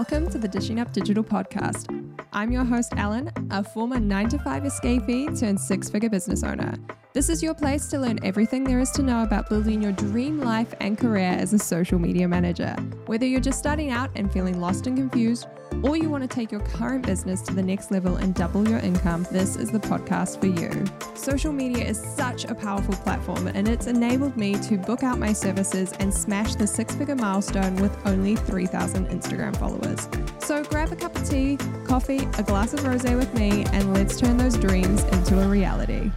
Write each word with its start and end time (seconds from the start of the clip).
welcome 0.00 0.30
to 0.30 0.38
the 0.38 0.48
Dishing 0.48 0.80
Up 0.80 0.90
Digital 0.94 1.22
podcast. 1.22 1.84
I'm 2.32 2.50
your 2.50 2.64
host, 2.64 2.94
Ellen, 2.96 3.30
a 3.50 3.62
former 3.62 4.00
9 4.00 4.30
to 4.30 4.38
5 4.38 4.62
escapee 4.62 5.38
turned 5.38 5.60
six 5.60 5.90
figure 5.90 6.08
business 6.08 6.42
owner. 6.42 6.72
This 7.12 7.28
is 7.28 7.42
your 7.42 7.54
place 7.54 7.88
to 7.88 7.98
learn 7.98 8.20
everything 8.22 8.62
there 8.62 8.78
is 8.78 8.92
to 8.92 9.02
know 9.02 9.24
about 9.24 9.48
building 9.48 9.82
your 9.82 9.90
dream 9.90 10.38
life 10.38 10.72
and 10.78 10.96
career 10.96 11.32
as 11.32 11.52
a 11.52 11.58
social 11.58 11.98
media 11.98 12.28
manager. 12.28 12.76
Whether 13.06 13.26
you're 13.26 13.40
just 13.40 13.58
starting 13.58 13.90
out 13.90 14.10
and 14.14 14.32
feeling 14.32 14.60
lost 14.60 14.86
and 14.86 14.96
confused, 14.96 15.48
or 15.82 15.96
you 15.96 16.08
want 16.08 16.22
to 16.22 16.28
take 16.28 16.52
your 16.52 16.60
current 16.60 17.04
business 17.04 17.42
to 17.42 17.52
the 17.52 17.64
next 17.64 17.90
level 17.90 18.14
and 18.18 18.32
double 18.32 18.68
your 18.68 18.78
income, 18.78 19.26
this 19.32 19.56
is 19.56 19.72
the 19.72 19.80
podcast 19.80 20.38
for 20.38 20.46
you. 20.46 20.84
Social 21.16 21.52
media 21.52 21.84
is 21.84 21.98
such 22.00 22.44
a 22.44 22.54
powerful 22.54 22.94
platform, 22.94 23.48
and 23.48 23.66
it's 23.66 23.88
enabled 23.88 24.36
me 24.36 24.54
to 24.60 24.78
book 24.78 25.02
out 25.02 25.18
my 25.18 25.32
services 25.32 25.92
and 25.98 26.14
smash 26.14 26.54
the 26.54 26.66
six 26.66 26.94
figure 26.94 27.16
milestone 27.16 27.74
with 27.76 27.96
only 28.06 28.36
3,000 28.36 29.08
Instagram 29.08 29.56
followers. 29.56 30.08
So 30.38 30.62
grab 30.62 30.92
a 30.92 30.96
cup 30.96 31.16
of 31.16 31.28
tea, 31.28 31.58
coffee, 31.82 32.28
a 32.38 32.44
glass 32.44 32.72
of 32.72 32.84
rose 32.84 33.02
with 33.02 33.34
me, 33.34 33.64
and 33.72 33.92
let's 33.92 34.16
turn 34.16 34.36
those 34.36 34.56
dreams 34.56 35.02
into 35.02 35.42
a 35.42 35.48
reality. 35.48 36.12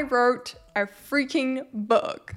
I 0.00 0.04
wrote 0.04 0.54
a 0.74 0.86
freaking 0.86 1.66
book. 1.74 2.34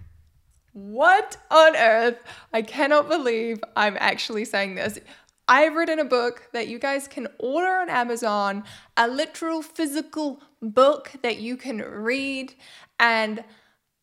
What 0.74 1.38
on 1.50 1.78
earth? 1.78 2.18
I 2.52 2.62
cannot 2.62 3.08
believe 3.08 3.64
I'm 3.78 3.96
actually 4.02 4.44
saying 4.44 4.76
this. 4.76 5.00
I've 5.48 5.74
written 5.74 5.98
a 5.98 6.04
book 6.04 6.50
that 6.52 6.68
you 6.68 6.78
guys 6.78 7.08
can 7.08 7.30
order 7.40 7.70
on 7.70 7.90
Amazon, 7.90 8.66
a 8.98 9.08
literal 9.08 9.62
physical 9.62 10.42
book 10.62 11.14
that 11.22 11.38
you 11.38 11.56
can 11.56 11.78
read. 11.78 12.54
And 13.00 13.46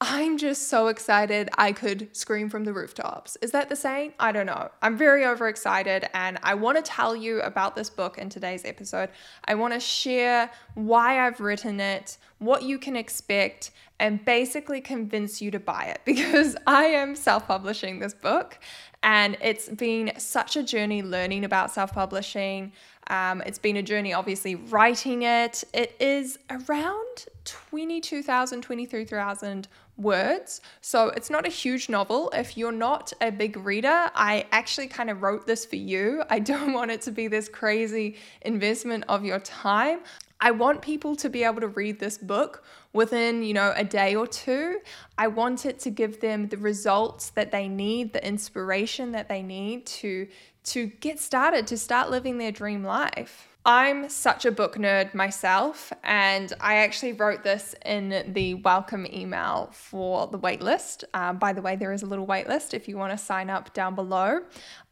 I'm 0.02 0.38
just 0.38 0.68
so 0.68 0.86
excited 0.86 1.50
I 1.58 1.72
could 1.72 2.08
scream 2.16 2.48
from 2.48 2.64
the 2.64 2.72
rooftops. 2.72 3.36
Is 3.42 3.50
that 3.50 3.68
the 3.68 3.76
saying? 3.76 4.14
I 4.18 4.32
don't 4.32 4.46
know. 4.46 4.70
I'm 4.80 4.96
very 4.96 5.26
overexcited 5.26 6.08
and 6.14 6.38
I 6.42 6.54
want 6.54 6.78
to 6.78 6.82
tell 6.82 7.14
you 7.14 7.42
about 7.42 7.76
this 7.76 7.90
book 7.90 8.16
in 8.16 8.30
today's 8.30 8.64
episode. 8.64 9.10
I 9.44 9.56
want 9.56 9.74
to 9.74 9.80
share 9.80 10.50
why 10.72 11.26
I've 11.26 11.38
written 11.38 11.80
it, 11.80 12.16
what 12.38 12.62
you 12.62 12.78
can 12.78 12.96
expect, 12.96 13.72
and 13.98 14.24
basically 14.24 14.80
convince 14.80 15.42
you 15.42 15.50
to 15.50 15.60
buy 15.60 15.84
it 15.84 16.00
because 16.06 16.56
I 16.66 16.84
am 16.84 17.14
self 17.14 17.46
publishing 17.46 17.98
this 17.98 18.14
book 18.14 18.58
and 19.02 19.36
it's 19.40 19.68
been 19.68 20.12
such 20.18 20.56
a 20.56 20.62
journey 20.62 21.02
learning 21.02 21.44
about 21.44 21.70
self 21.70 21.92
publishing. 21.92 22.72
Um, 23.08 23.42
it's 23.44 23.58
been 23.58 23.76
a 23.76 23.82
journey, 23.82 24.12
obviously, 24.12 24.54
writing 24.54 25.22
it. 25.22 25.64
It 25.74 25.96
is 25.98 26.38
around 26.48 27.26
22,000, 27.44 28.60
23,000 28.62 29.68
words. 30.00 30.60
So 30.80 31.08
it's 31.08 31.30
not 31.30 31.46
a 31.46 31.50
huge 31.50 31.88
novel. 31.88 32.30
If 32.34 32.56
you're 32.56 32.72
not 32.72 33.12
a 33.20 33.30
big 33.30 33.56
reader, 33.56 34.10
I 34.14 34.46
actually 34.52 34.88
kind 34.88 35.10
of 35.10 35.22
wrote 35.22 35.46
this 35.46 35.64
for 35.64 35.76
you. 35.76 36.22
I 36.30 36.38
don't 36.38 36.72
want 36.78 36.90
it 36.90 37.02
to 37.02 37.10
be 37.10 37.28
this 37.28 37.48
crazy 37.48 38.16
investment 38.42 39.04
of 39.08 39.24
your 39.24 39.40
time. 39.40 40.00
I 40.40 40.52
want 40.52 40.80
people 40.80 41.16
to 41.16 41.28
be 41.28 41.44
able 41.44 41.60
to 41.60 41.68
read 41.68 42.00
this 42.00 42.16
book 42.16 42.64
within, 42.94 43.42
you 43.42 43.52
know, 43.52 43.74
a 43.76 43.84
day 43.84 44.14
or 44.14 44.26
two. 44.26 44.80
I 45.18 45.26
want 45.26 45.66
it 45.66 45.78
to 45.80 45.90
give 45.90 46.20
them 46.20 46.48
the 46.48 46.56
results 46.56 47.30
that 47.30 47.52
they 47.52 47.68
need, 47.68 48.14
the 48.14 48.26
inspiration 48.26 49.12
that 49.12 49.28
they 49.28 49.42
need 49.42 49.86
to 49.86 50.28
to 50.62 50.86
get 50.86 51.18
started, 51.18 51.66
to 51.66 51.76
start 51.76 52.10
living 52.10 52.38
their 52.38 52.52
dream 52.52 52.84
life. 52.84 53.49
I'm 53.66 54.08
such 54.08 54.46
a 54.46 54.50
book 54.50 54.76
nerd 54.76 55.12
myself, 55.12 55.92
and 56.02 56.50
I 56.60 56.76
actually 56.76 57.12
wrote 57.12 57.42
this 57.42 57.74
in 57.84 58.32
the 58.32 58.54
welcome 58.54 59.06
email 59.12 59.68
for 59.74 60.26
the 60.28 60.38
waitlist. 60.38 61.04
Um, 61.12 61.36
by 61.36 61.52
the 61.52 61.60
way, 61.60 61.76
there 61.76 61.92
is 61.92 62.02
a 62.02 62.06
little 62.06 62.26
waitlist 62.26 62.72
if 62.72 62.88
you 62.88 62.96
want 62.96 63.12
to 63.12 63.18
sign 63.18 63.50
up 63.50 63.74
down 63.74 63.94
below. 63.94 64.40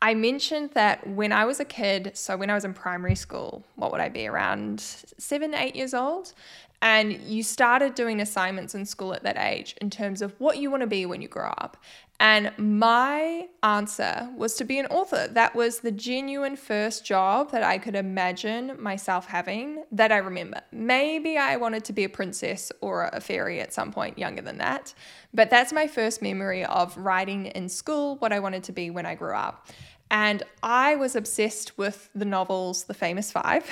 I 0.03 0.13
mentioned 0.13 0.73
that 0.75 1.07
when 1.07 1.33
I 1.33 1.47
was 1.47 1.61
a 1.61 1.65
kid, 1.65 2.11
so 2.13 2.37
when 2.37 2.51
I 2.51 2.55
was 2.55 2.67
in 2.67 2.75
primary 2.75 3.15
school, 3.15 3.65
what 3.77 3.91
would 3.91 4.03
I 4.03 4.11
be 4.11 4.27
around 4.27 4.81
seven, 4.81 5.55
eight 5.55 5.75
years 5.75 5.95
old? 5.95 6.35
and 6.81 7.13
you 7.23 7.43
started 7.43 7.95
doing 7.95 8.21
assignments 8.21 8.75
in 8.75 8.87
school 8.87 9.13
at 9.13 9.25
that 9.25 9.37
age 9.37 9.75
in 9.81 9.91
terms 9.91 10.23
of 10.23 10.33
what 10.39 10.59
you 10.59 10.71
want 10.71 10.81
to 10.81 10.87
be 10.87 11.07
when 11.07 11.21
you 11.21 11.27
grow 11.27 11.49
up. 11.49 11.77
And 12.21 12.53
my 12.59 13.47
answer 13.63 14.29
was 14.37 14.55
to 14.55 14.65
be 14.65 14.81
an 14.81 14.87
author. 14.87 15.29
That 15.29 15.55
was 15.55 15.81
the 15.81 15.93
genuine 15.93 16.57
first 16.57 17.05
job 17.05 17.53
that 17.53 17.63
I 17.63 17.79
could 17.79 17.95
imagine 17.95 18.77
myself 18.83 19.27
having 19.27 19.85
that 19.93 20.11
I 20.11 20.17
remember. 20.17 20.61
Maybe 20.73 21.39
I 21.39 21.57
wanted 21.57 21.85
to 21.85 21.93
be 21.93 22.03
a 22.03 22.09
princess 22.09 22.73
or 22.81 23.09
a 23.13 23.21
fairy 23.21 23.61
at 23.61 23.73
some 23.73 23.93
point 23.93 24.19
younger 24.19 24.43
than 24.43 24.59
that, 24.59 24.95
but 25.33 25.49
that's 25.49 25.73
my 25.73 25.87
first 25.87 26.21
memory 26.21 26.65
of 26.65 26.97
writing 26.97 27.47
in 27.47 27.69
school 27.69 28.17
what 28.17 28.33
I 28.33 28.41
wanted 28.41 28.65
to 28.65 28.73
be 28.73 28.91
when 28.91 29.07
I 29.07 29.15
grew 29.15 29.35
up. 29.35 29.69
And 30.11 30.43
I 30.63 30.97
was 30.97 31.15
obsessed 31.15 31.77
with 31.77 32.09
the 32.15 32.25
novels, 32.25 32.85
The 32.85 32.95
Famous 32.95 33.31
Five. 33.31 33.69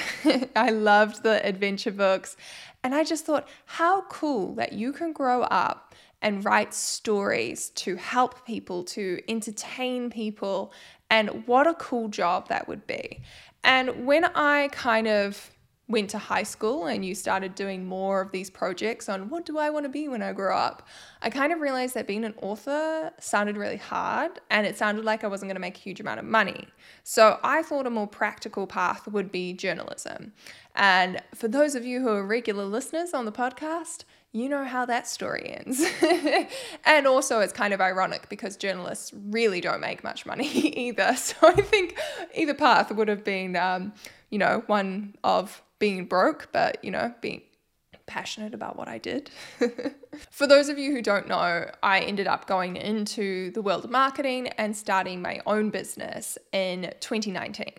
I 0.56 0.70
loved 0.70 1.22
the 1.22 1.44
adventure 1.44 1.90
books. 1.90 2.36
And 2.84 2.94
I 2.94 3.04
just 3.04 3.24
thought, 3.24 3.48
how 3.64 4.02
cool 4.02 4.54
that 4.56 4.72
you 4.72 4.92
can 4.92 5.12
grow 5.12 5.42
up 5.42 5.94
and 6.22 6.44
write 6.44 6.74
stories 6.74 7.70
to 7.70 7.96
help 7.96 8.46
people, 8.46 8.84
to 8.84 9.20
entertain 9.28 10.10
people. 10.10 10.72
And 11.10 11.46
what 11.46 11.66
a 11.66 11.74
cool 11.74 12.08
job 12.08 12.48
that 12.48 12.68
would 12.68 12.86
be. 12.86 13.22
And 13.62 14.06
when 14.06 14.24
I 14.24 14.68
kind 14.72 15.06
of 15.06 15.50
went 15.88 16.10
to 16.10 16.18
high 16.18 16.42
school 16.42 16.86
and 16.86 17.04
you 17.04 17.14
started 17.14 17.54
doing 17.54 17.84
more 17.86 18.20
of 18.20 18.32
these 18.32 18.50
projects 18.50 19.08
on 19.08 19.28
what 19.28 19.44
do 19.44 19.56
I 19.56 19.70
want 19.70 19.84
to 19.84 19.88
be 19.88 20.08
when 20.08 20.20
I 20.20 20.32
grow 20.32 20.56
up, 20.56 20.86
I 21.22 21.30
kind 21.30 21.52
of 21.52 21.60
realized 21.60 21.94
that 21.94 22.08
being 22.08 22.24
an 22.24 22.34
author 22.42 23.12
sounded 23.20 23.56
really 23.56 23.76
hard 23.76 24.40
and 24.50 24.66
it 24.66 24.76
sounded 24.76 25.04
like 25.04 25.22
I 25.22 25.28
wasn't 25.28 25.48
going 25.48 25.56
to 25.56 25.60
make 25.60 25.76
a 25.76 25.80
huge 25.80 26.00
amount 26.00 26.18
of 26.18 26.24
money. 26.24 26.66
So 27.04 27.38
I 27.44 27.62
thought 27.62 27.86
a 27.86 27.90
more 27.90 28.08
practical 28.08 28.66
path 28.66 29.06
would 29.06 29.30
be 29.30 29.52
journalism. 29.52 30.32
And 30.74 31.22
for 31.34 31.46
those 31.46 31.76
of 31.76 31.86
you 31.86 32.00
who 32.00 32.08
are 32.08 32.26
regular 32.26 32.64
listeners 32.64 33.14
on 33.14 33.24
the 33.24 33.32
podcast, 33.32 34.04
you 34.36 34.48
know 34.48 34.64
how 34.64 34.84
that 34.84 35.08
story 35.08 35.56
ends. 35.58 35.84
and 36.84 37.06
also, 37.06 37.40
it's 37.40 37.52
kind 37.52 37.72
of 37.72 37.80
ironic 37.80 38.28
because 38.28 38.56
journalists 38.56 39.12
really 39.14 39.60
don't 39.60 39.80
make 39.80 40.04
much 40.04 40.26
money 40.26 40.48
either. 40.76 41.16
So 41.16 41.36
I 41.42 41.62
think 41.62 41.98
either 42.34 42.54
path 42.54 42.92
would 42.92 43.08
have 43.08 43.24
been, 43.24 43.56
um, 43.56 43.94
you 44.30 44.38
know, 44.38 44.62
one 44.66 45.16
of 45.24 45.62
being 45.78 46.04
broke, 46.04 46.48
but 46.52 46.84
you 46.84 46.90
know, 46.90 47.14
being 47.20 47.42
passionate 48.06 48.54
about 48.54 48.76
what 48.76 48.88
I 48.88 48.98
did. 48.98 49.30
For 50.30 50.46
those 50.46 50.68
of 50.68 50.78
you 50.78 50.92
who 50.92 51.02
don't 51.02 51.26
know, 51.26 51.70
I 51.82 52.00
ended 52.00 52.26
up 52.26 52.46
going 52.46 52.76
into 52.76 53.50
the 53.52 53.62
world 53.62 53.84
of 53.84 53.90
marketing 53.90 54.48
and 54.58 54.76
starting 54.76 55.20
my 55.20 55.40
own 55.46 55.70
business 55.70 56.38
in 56.52 56.92
2019. 57.00 57.72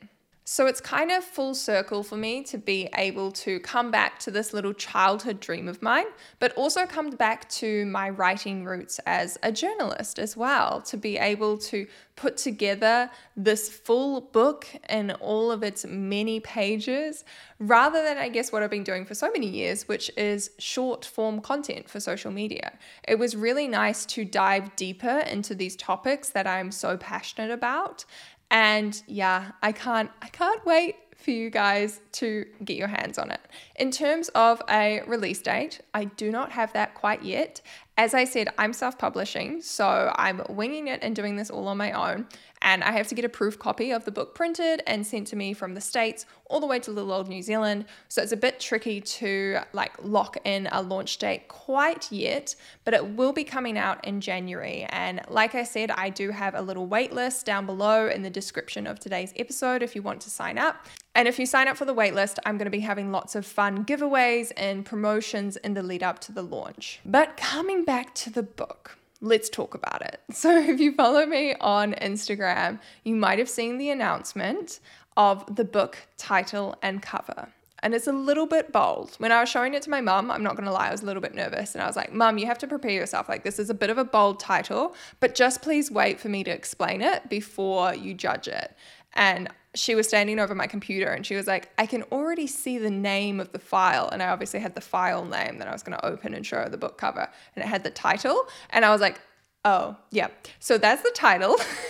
So 0.50 0.66
it's 0.66 0.80
kind 0.80 1.12
of 1.12 1.26
full 1.26 1.54
circle 1.54 2.04
for 2.04 2.16
me 2.16 2.42
to 2.44 2.58
be 2.58 2.88
able 2.96 3.34
to 3.34 3.60
come 3.60 3.92
back 3.92 4.18
to 4.20 4.32
this 4.32 4.54
little 4.54 4.72
childhood 4.72 5.42
dream 5.42 5.68
of 5.68 5.82
mine, 5.82 6.06
but 6.40 6.54
also 6.54 6.86
come 6.86 7.10
back 7.10 7.50
to 7.50 7.86
my 7.88 8.10
writing 8.10 8.64
roots 8.64 8.98
as 9.06 9.38
a 9.44 9.52
journalist 9.52 10.20
as 10.20 10.38
well, 10.38 10.82
to 10.84 10.96
be 10.96 11.18
able 11.18 11.58
to 11.58 11.86
put 12.16 12.38
together 12.38 13.12
this 13.36 13.68
full 13.68 14.22
book 14.22 14.66
in 14.88 15.12
all 15.20 15.52
of 15.52 15.64
its 15.64 15.86
many 15.86 16.40
pages, 16.40 17.26
rather 17.60 18.02
than, 18.02 18.18
I 18.18 18.30
guess, 18.30 18.50
what 18.50 18.64
I've 18.64 18.72
been 18.72 18.86
doing 18.86 19.04
for 19.04 19.16
so 19.16 19.30
many 19.30 19.48
years, 19.48 19.90
which 19.90 20.10
is 20.16 20.52
short 20.60 21.04
form 21.04 21.42
content 21.42 21.90
for 21.90 22.00
social 22.00 22.32
media. 22.32 22.78
It 23.06 23.20
was 23.20 23.36
really 23.36 23.68
nice 23.68 24.06
to 24.06 24.24
dive 24.24 24.78
deeper 24.78 25.20
into 25.30 25.54
these 25.54 25.76
topics 25.76 26.30
that 26.30 26.48
I'm 26.48 26.72
so 26.72 26.96
passionate 26.96 27.52
about 27.52 28.06
and 28.52 29.02
yeah, 29.08 29.52
I 29.62 29.72
can't 29.72 30.10
I 30.22 30.28
can't 30.30 30.66
wait 30.66 30.96
for 31.18 31.32
you 31.32 31.50
guys 31.50 32.00
to 32.14 32.46
get 32.64 32.78
your 32.78 32.88
hands 32.88 33.18
on 33.18 33.32
it. 33.32 33.42
In 33.76 33.92
terms 33.92 34.30
of 34.30 34.62
a 34.70 35.02
release 35.08 35.42
date, 35.42 35.82
I 35.94 36.06
do 36.06 36.32
not 36.32 36.52
have 36.52 36.72
that 36.74 36.94
quite 36.94 37.24
yet. 37.24 37.62
As 37.98 38.14
I 38.14 38.24
said, 38.24 38.50
I'm 38.58 38.72
self 38.72 38.98
publishing, 38.98 39.62
so 39.62 40.14
I'm 40.16 40.44
winging 40.50 40.88
it 40.88 41.00
and 41.02 41.16
doing 41.16 41.36
this 41.36 41.50
all 41.50 41.68
on 41.68 41.78
my 41.78 41.92
own. 41.92 42.28
And 42.62 42.84
I 42.84 42.92
have 42.92 43.08
to 43.08 43.16
get 43.16 43.26
a 43.26 43.30
proof 43.30 43.60
copy 43.60 43.92
of 43.92 44.06
the 44.06 44.12
book 44.12 44.36
printed 44.36 44.84
and 44.88 45.06
sent 45.06 45.28
to 45.28 45.36
me 45.36 45.54
from 45.54 45.74
the 45.74 45.82
States 45.82 46.26
all 46.46 46.60
the 46.60 46.66
way 46.68 46.80
to 46.80 46.92
little 46.92 47.12
old 47.12 47.28
New 47.28 47.42
Zealand. 47.42 47.86
So 48.10 48.22
it's 48.22 48.32
a 48.32 48.38
bit 48.38 48.60
tricky 48.60 49.02
to 49.02 49.60
like 49.74 49.94
lock 50.02 50.38
in 50.44 50.68
a 50.72 50.82
launch 50.82 51.18
date 51.18 51.48
quite 51.48 52.12
yet, 52.12 52.56
but 52.84 52.94
it 52.94 53.16
will 53.16 53.34
be 53.34 53.44
coming 53.44 53.78
out 53.78 54.04
in 54.06 54.22
January. 54.22 54.86
And 54.90 55.22
like 55.30 55.56
I 55.56 55.64
said, 55.64 55.92
I 55.92 56.10
do 56.10 56.32
have 56.32 56.56
a 56.56 56.62
little 56.62 56.88
wait 56.88 57.14
list 57.14 57.46
down 57.46 57.66
below 57.66 58.08
in 58.08 58.24
the 58.24 58.30
description 58.30 58.88
of 58.88 59.00
today's 59.00 59.34
episode 59.36 59.84
if 59.84 59.96
you 59.96 60.02
want 60.02 60.22
to 60.22 60.30
sign 60.30 60.58
up. 60.58 60.86
And 61.16 61.28
if 61.28 61.40
you 61.40 61.48
sign 61.48 61.68
up 61.68 61.78
for 61.78 61.86
the 61.86 61.96
waitlist, 61.96 62.38
I'm 62.46 62.58
going 62.58 62.66
to 62.66 62.72
be 62.72 62.80
having 62.80 63.12
lots 63.12 63.34
of 63.34 63.46
fun 63.46 63.86
giveaways 63.86 64.52
and 64.56 64.86
promotions 64.86 65.58
in 65.58 65.74
the 65.74 65.82
lead 65.82 66.04
up 66.04 66.20
to 66.20 66.32
the 66.32 66.44
launch. 66.44 67.00
But 67.04 67.38
coming 67.38 67.84
back 67.84 68.14
to 68.16 68.30
the 68.30 68.44
book, 68.44 68.97
let's 69.22 69.50
talk 69.50 69.74
about 69.76 70.02
it. 70.02 70.20
So, 70.34 70.56
if 70.58 70.80
you 70.80 70.94
follow 70.94 71.26
me 71.26 71.56
on 71.60 71.94
Instagram, 71.94 72.80
you 73.04 73.16
might 73.16 73.40
have 73.40 73.50
seen 73.50 73.78
the 73.78 73.90
announcement 73.90 74.80
of 75.16 75.56
the 75.56 75.64
book 75.64 75.98
title 76.18 76.76
and 76.82 77.02
cover. 77.02 77.50
and 77.84 77.94
it's 77.94 78.08
a 78.08 78.12
little 78.12 78.46
bit 78.48 78.72
bold. 78.72 79.16
When 79.20 79.32
I 79.32 79.40
was 79.40 79.50
showing 79.50 79.74
it 79.76 79.82
to 79.84 79.90
my 79.90 80.02
mum, 80.02 80.30
I'm 80.32 80.44
not 80.44 80.56
gonna 80.58 80.72
lie, 80.72 80.88
I 80.90 80.92
was 80.92 81.04
a 81.04 81.06
little 81.06 81.22
bit 81.22 81.36
nervous. 81.36 81.74
And 81.76 81.82
I 81.84 81.88
was 81.88 81.96
like, 81.96 82.12
Mum, 82.12 82.38
you 82.38 82.46
have 82.48 82.58
to 82.60 82.68
prepare 82.68 82.92
yourself. 82.92 83.30
Like, 83.30 83.44
this 83.44 83.60
is 83.60 83.70
a 83.70 83.74
bit 83.74 83.90
of 83.90 83.98
a 83.98 84.04
bold 84.04 84.40
title, 84.40 84.96
but 85.20 85.36
just 85.36 85.62
please 85.62 85.90
wait 85.92 86.20
for 86.20 86.30
me 86.30 86.44
to 86.44 86.52
explain 86.52 87.02
it 87.02 87.30
before 87.30 87.94
you 87.96 88.14
judge 88.14 88.48
it. 88.48 88.76
And 89.14 89.50
she 89.78 89.96
was 89.96 90.08
standing 90.08 90.40
over 90.40 90.56
my 90.56 90.68
computer 90.68 91.08
and 91.12 91.26
she 91.26 91.36
was 91.36 91.48
like, 91.48 91.70
I 91.78 91.86
can 91.86 92.04
already 92.12 92.48
see 92.48 92.78
the 92.78 92.90
name 92.90 93.40
of 93.40 93.52
the 93.52 93.60
file. 93.60 94.10
And 94.10 94.24
I 94.24 94.30
obviously 94.30 94.60
had 94.60 94.76
the 94.76 94.82
file 94.82 95.26
name 95.26 95.60
that 95.60 95.68
I 95.68 95.72
was 95.72 95.84
going 95.84 95.98
to 95.98 96.06
open 96.06 96.34
and 96.34 96.46
show 96.46 96.58
her 96.58 96.70
the 96.70 96.78
book 96.78 96.98
cover. 96.98 97.30
And 97.56 97.64
it 97.64 97.68
had 97.68 97.84
the 97.84 97.92
title. 97.92 98.48
And 98.72 98.84
I 98.84 98.90
was 98.90 99.02
like, 99.02 99.20
oh, 99.66 99.96
yeah. 100.12 100.28
So 100.60 100.78
that's 100.78 101.04
the 101.04 101.12
title. 101.12 101.58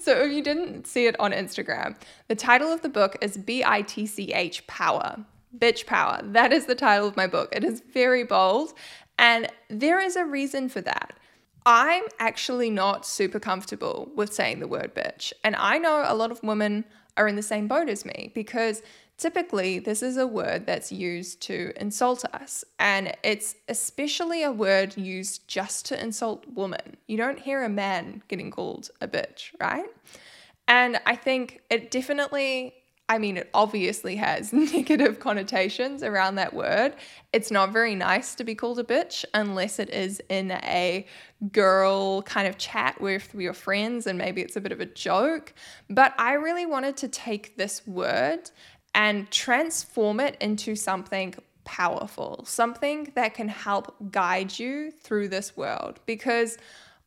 so 0.00 0.22
if 0.22 0.32
you 0.32 0.42
didn't 0.42 0.86
see 0.86 1.06
it 1.06 1.18
on 1.20 1.32
Instagram, 1.32 1.96
the 2.28 2.36
title 2.36 2.72
of 2.72 2.82
the 2.82 2.88
book 2.88 3.16
is 3.20 3.36
B 3.36 3.62
I 3.64 3.82
T 3.82 4.06
C 4.06 4.32
H 4.32 4.66
Power. 4.66 5.24
Bitch 5.58 5.84
Power. 5.86 6.20
That 6.22 6.52
is 6.52 6.66
the 6.66 6.76
title 6.76 7.08
of 7.08 7.16
my 7.16 7.26
book. 7.26 7.54
It 7.54 7.64
is 7.64 7.82
very 7.92 8.24
bold. 8.24 8.72
And 9.18 9.48
there 9.68 10.00
is 10.00 10.16
a 10.16 10.24
reason 10.24 10.68
for 10.68 10.80
that. 10.80 11.12
I'm 11.66 12.04
actually 12.18 12.70
not 12.70 13.06
super 13.06 13.38
comfortable 13.38 14.10
with 14.14 14.32
saying 14.32 14.60
the 14.60 14.68
word 14.68 14.94
bitch. 14.94 15.32
And 15.44 15.56
I 15.56 15.78
know 15.78 16.04
a 16.06 16.14
lot 16.14 16.30
of 16.30 16.42
women 16.42 16.84
are 17.16 17.28
in 17.28 17.36
the 17.36 17.42
same 17.42 17.68
boat 17.68 17.88
as 17.88 18.04
me 18.04 18.32
because 18.34 18.82
typically 19.18 19.78
this 19.78 20.02
is 20.02 20.16
a 20.16 20.26
word 20.26 20.66
that's 20.66 20.90
used 20.90 21.42
to 21.42 21.72
insult 21.76 22.24
us. 22.32 22.64
And 22.78 23.14
it's 23.22 23.56
especially 23.68 24.42
a 24.42 24.50
word 24.50 24.96
used 24.96 25.46
just 25.46 25.84
to 25.86 26.02
insult 26.02 26.46
women. 26.54 26.96
You 27.06 27.18
don't 27.18 27.38
hear 27.38 27.62
a 27.62 27.68
man 27.68 28.22
getting 28.28 28.50
called 28.50 28.90
a 29.00 29.06
bitch, 29.06 29.50
right? 29.60 29.86
And 30.66 31.00
I 31.04 31.16
think 31.16 31.60
it 31.68 31.90
definitely 31.90 32.74
I 33.10 33.18
mean, 33.18 33.38
it 33.38 33.50
obviously 33.52 34.14
has 34.16 34.52
negative 34.52 35.18
connotations 35.18 36.04
around 36.04 36.36
that 36.36 36.54
word. 36.54 36.94
It's 37.32 37.50
not 37.50 37.72
very 37.72 37.96
nice 37.96 38.36
to 38.36 38.44
be 38.44 38.54
called 38.54 38.78
a 38.78 38.84
bitch 38.84 39.24
unless 39.34 39.80
it 39.80 39.90
is 39.90 40.22
in 40.28 40.52
a 40.52 41.04
girl 41.50 42.22
kind 42.22 42.46
of 42.46 42.56
chat 42.56 43.00
with 43.00 43.34
your 43.34 43.52
friends 43.52 44.06
and 44.06 44.16
maybe 44.16 44.42
it's 44.42 44.54
a 44.54 44.60
bit 44.60 44.70
of 44.70 44.80
a 44.80 44.86
joke. 44.86 45.52
But 45.90 46.14
I 46.18 46.34
really 46.34 46.66
wanted 46.66 46.96
to 46.98 47.08
take 47.08 47.56
this 47.56 47.84
word 47.84 48.48
and 48.94 49.28
transform 49.32 50.20
it 50.20 50.36
into 50.40 50.76
something 50.76 51.34
powerful, 51.64 52.44
something 52.46 53.10
that 53.16 53.34
can 53.34 53.48
help 53.48 53.92
guide 54.12 54.56
you 54.56 54.92
through 54.92 55.28
this 55.28 55.56
world 55.56 55.98
because. 56.06 56.56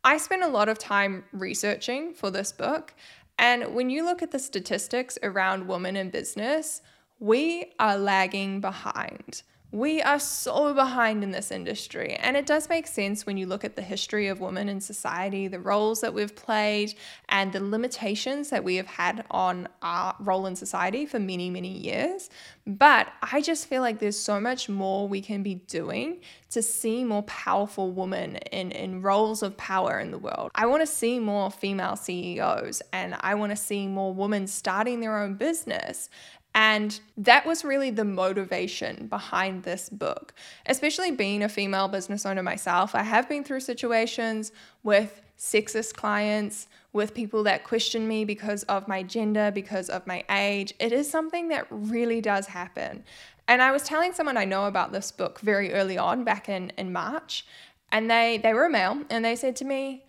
I 0.06 0.18
spent 0.18 0.42
a 0.42 0.48
lot 0.48 0.68
of 0.68 0.78
time 0.78 1.24
researching 1.32 2.12
for 2.12 2.30
this 2.30 2.52
book, 2.52 2.92
and 3.38 3.74
when 3.74 3.90
you 3.90 4.04
look 4.04 4.22
at 4.22 4.30
the 4.30 4.38
statistics 4.38 5.18
around 5.22 5.66
women 5.66 5.96
in 5.96 6.10
business, 6.10 6.82
we 7.18 7.72
are 7.78 7.96
lagging 7.96 8.60
behind. 8.60 9.42
We 9.74 10.00
are 10.02 10.20
so 10.20 10.72
behind 10.72 11.24
in 11.24 11.32
this 11.32 11.50
industry. 11.50 12.14
And 12.14 12.36
it 12.36 12.46
does 12.46 12.68
make 12.68 12.86
sense 12.86 13.26
when 13.26 13.36
you 13.36 13.46
look 13.46 13.64
at 13.64 13.74
the 13.74 13.82
history 13.82 14.28
of 14.28 14.38
women 14.38 14.68
in 14.68 14.80
society, 14.80 15.48
the 15.48 15.58
roles 15.58 16.00
that 16.02 16.14
we've 16.14 16.36
played, 16.36 16.94
and 17.28 17.52
the 17.52 17.58
limitations 17.58 18.50
that 18.50 18.62
we 18.62 18.76
have 18.76 18.86
had 18.86 19.24
on 19.32 19.66
our 19.82 20.14
role 20.20 20.46
in 20.46 20.54
society 20.54 21.06
for 21.06 21.18
many, 21.18 21.50
many 21.50 21.76
years. 21.76 22.30
But 22.64 23.08
I 23.20 23.40
just 23.40 23.66
feel 23.66 23.82
like 23.82 23.98
there's 23.98 24.16
so 24.16 24.38
much 24.38 24.68
more 24.68 25.08
we 25.08 25.20
can 25.20 25.42
be 25.42 25.56
doing 25.56 26.20
to 26.50 26.62
see 26.62 27.02
more 27.02 27.24
powerful 27.24 27.90
women 27.90 28.36
in, 28.52 28.70
in 28.70 29.02
roles 29.02 29.42
of 29.42 29.56
power 29.56 29.98
in 29.98 30.12
the 30.12 30.18
world. 30.18 30.52
I 30.54 30.66
want 30.66 30.82
to 30.82 30.86
see 30.86 31.18
more 31.18 31.50
female 31.50 31.96
CEOs 31.96 32.80
and 32.92 33.16
I 33.22 33.34
want 33.34 33.50
to 33.50 33.56
see 33.56 33.88
more 33.88 34.14
women 34.14 34.46
starting 34.46 35.00
their 35.00 35.18
own 35.18 35.34
business. 35.34 36.10
And 36.54 36.98
that 37.16 37.44
was 37.44 37.64
really 37.64 37.90
the 37.90 38.04
motivation 38.04 39.08
behind 39.08 39.64
this 39.64 39.88
book. 39.88 40.32
Especially 40.66 41.10
being 41.10 41.42
a 41.42 41.48
female 41.48 41.88
business 41.88 42.24
owner 42.24 42.42
myself, 42.42 42.94
I 42.94 43.02
have 43.02 43.28
been 43.28 43.42
through 43.42 43.60
situations 43.60 44.52
with 44.84 45.20
sexist 45.36 45.94
clients, 45.94 46.68
with 46.92 47.12
people 47.12 47.42
that 47.42 47.64
question 47.64 48.06
me 48.06 48.24
because 48.24 48.62
of 48.64 48.86
my 48.86 49.02
gender, 49.02 49.50
because 49.50 49.90
of 49.90 50.06
my 50.06 50.24
age. 50.30 50.72
It 50.78 50.92
is 50.92 51.10
something 51.10 51.48
that 51.48 51.66
really 51.70 52.20
does 52.20 52.46
happen. 52.46 53.02
And 53.48 53.60
I 53.60 53.72
was 53.72 53.82
telling 53.82 54.12
someone 54.12 54.36
I 54.36 54.44
know 54.44 54.66
about 54.66 54.92
this 54.92 55.10
book 55.10 55.40
very 55.40 55.72
early 55.72 55.98
on, 55.98 56.22
back 56.22 56.48
in, 56.48 56.70
in 56.78 56.92
March, 56.92 57.44
and 57.90 58.10
they, 58.10 58.38
they 58.38 58.54
were 58.54 58.66
a 58.66 58.70
male, 58.70 59.02
and 59.10 59.24
they 59.24 59.36
said 59.36 59.56
to 59.56 59.64
me, 59.64 60.03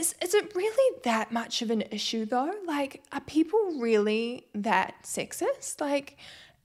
is, 0.00 0.14
is 0.22 0.34
it 0.34 0.54
really 0.54 1.00
that 1.04 1.30
much 1.30 1.62
of 1.62 1.70
an 1.70 1.82
issue 1.90 2.24
though? 2.24 2.52
Like, 2.66 3.02
are 3.12 3.20
people 3.20 3.76
really 3.78 4.46
that 4.54 4.94
sexist? 5.04 5.80
Like, 5.80 6.16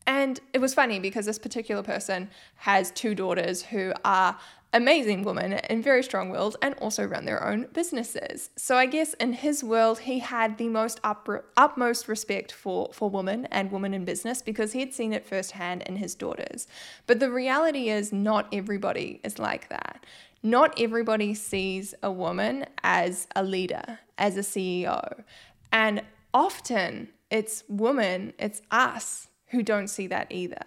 and 0.08 0.40
it 0.54 0.60
was 0.60 0.74
funny 0.74 1.00
because 1.00 1.26
this 1.26 1.40
particular 1.40 1.84
person 1.84 2.30
has 2.56 2.92
two 2.92 3.14
daughters 3.14 3.64
who 3.64 3.92
are 4.06 4.38
amazing 4.72 5.24
women 5.24 5.54
and 5.54 5.84
very 5.84 6.04
strong 6.04 6.30
willed 6.30 6.58
and 6.62 6.76
also 6.76 7.06
run 7.06 7.26
their 7.26 7.44
own 7.44 7.68
businesses. 7.74 8.50
So 8.56 8.78
I 8.78 8.86
guess 8.86 9.14
in 9.16 9.34
his 9.34 9.64
world, 9.64 10.00
he 10.00 10.20
had 10.20 10.58
the 10.58 10.68
most 10.68 11.00
up, 11.04 11.28
utmost 11.58 12.08
respect 12.08 12.52
for, 12.52 12.90
for 12.94 13.10
women 13.10 13.48
and 13.48 13.72
women 13.72 13.94
in 13.94 14.06
business 14.06 14.42
because 14.42 14.74
he 14.74 14.82
had 14.82 14.94
seen 14.94 15.14
it 15.14 15.26
firsthand 15.26 15.84
in 15.84 15.96
his 15.96 16.14
daughters. 16.14 16.68
But 17.08 17.20
the 17.20 17.32
reality 17.32 17.90
is, 17.90 18.12
not 18.14 18.48
everybody 18.54 19.22
is 19.24 19.40
like 19.40 19.70
that 19.70 20.06
not 20.46 20.80
everybody 20.80 21.34
sees 21.34 21.96
a 22.04 22.12
woman 22.12 22.68
as 22.84 23.28
a 23.36 23.44
leader, 23.44 24.00
as 24.20 24.38
a 24.38 24.42
CEO. 24.42 25.24
And 25.72 26.04
often 26.36 27.10
it's 27.32 27.64
women, 27.68 28.32
it's 28.38 28.62
us 28.70 29.30
who 29.48 29.64
don't 29.64 29.88
see 29.88 30.06
that 30.06 30.28
either. 30.30 30.62